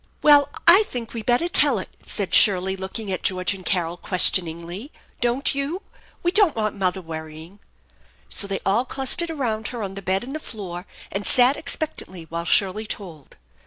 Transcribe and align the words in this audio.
|" 0.11 0.15
Well, 0.23 0.49
I 0.67 0.81
think 0.87 1.13
we 1.13 1.21
better 1.21 1.47
tell 1.47 1.77
it," 1.77 1.87
said 2.03 2.33
Shirley, 2.33 2.75
looking 2.75 3.11
at 3.11 3.21
George 3.21 3.53
and 3.53 3.63
Carol 3.63 3.97
questioningly." 3.97 4.91
Don't 5.21 5.53
you? 5.53 5.83
We 6.23 6.31
don't 6.31 6.55
want 6.55 6.75
mother 6.75 7.03
worrying." 7.03 7.59
So 8.27 8.47
they 8.47 8.61
all 8.65 8.83
clustered 8.83 9.29
around 9.29 9.67
her 9.67 9.83
on 9.83 9.93
the 9.93 10.01
bed 10.01 10.23
and 10.23 10.35
the 10.35 10.39
floor, 10.39 10.87
and 11.11 11.27
sat 11.27 11.55
expectantly 11.55 12.23
while 12.31 12.45
Shirley 12.45 12.87
told. 12.87 13.37